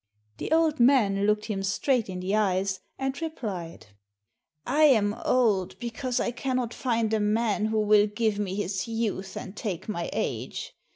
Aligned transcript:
The 0.37 0.51
old 0.51 0.79
man 0.79 1.27
looked 1.27 1.45
him 1.45 1.61
straight 1.61 2.09
in 2.09 2.21
the 2.21 2.35
eyes 2.35 2.79
and 2.97 3.21
replied," 3.21 3.85
I 4.65 4.85
am 4.85 5.13
old 5.13 5.77
because 5.77 6.19
I 6.19 6.31
cannot 6.31 6.73
find 6.73 7.13
a 7.13 7.19
man 7.19 7.65
who 7.67 7.79
will 7.81 8.07
give 8.07 8.39
me 8.39 8.55
his 8.55 8.87
youth 8.87 9.37
and 9.37 9.55
take 9.55 9.87
my 9.87 10.09
age. 10.11 10.73